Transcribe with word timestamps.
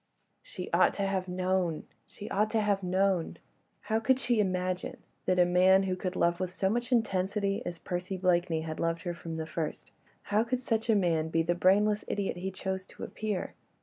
She 0.41 0.67
ought 0.73 0.95
to 0.95 1.05
have 1.05 1.27
known! 1.27 1.83
she 2.07 2.27
ought 2.31 2.49
to 2.49 2.59
have 2.61 2.81
known! 2.81 3.37
How 3.81 3.99
could 3.99 4.19
she 4.19 4.39
imagine 4.39 4.97
that 5.27 5.37
a 5.37 5.45
man 5.45 5.83
who 5.83 5.95
could 5.95 6.15
love 6.15 6.39
with 6.39 6.49
so 6.51 6.71
much 6.71 6.91
intensity 6.91 7.61
as 7.67 7.77
Percy 7.77 8.17
Blakeney 8.17 8.61
had 8.61 8.79
loved 8.79 9.03
her 9.03 9.13
from 9.13 9.37
the 9.37 9.45
first—how 9.45 10.43
could 10.43 10.59
such 10.61 10.89
a 10.89 10.95
man 10.95 11.29
be 11.29 11.43
the 11.43 11.53
brainless 11.53 12.03
idiot 12.07 12.37
he 12.37 12.49
chose 12.49 12.87
to 12.87 13.03
appear? 13.03 13.53